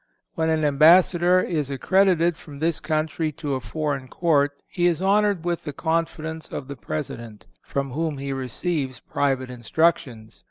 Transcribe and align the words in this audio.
When 0.33 0.49
an 0.49 0.65
ambassador 0.65 1.41
is 1.41 1.69
accredited 1.69 2.35
from 2.35 2.57
this 2.57 2.79
country 2.79 3.31
to 3.33 3.53
a 3.53 3.59
foreign 3.59 4.07
court, 4.07 4.53
he 4.67 4.87
is 4.87 4.99
honored 4.99 5.45
with 5.45 5.63
the 5.63 5.73
confidence 5.73 6.49
of 6.51 6.67
the 6.67 6.75
President, 6.75 7.45
from 7.61 7.91
whom 7.91 8.17
he 8.17 8.33
receives 8.33 8.99
private 8.99 9.51
instructions. 9.51 10.39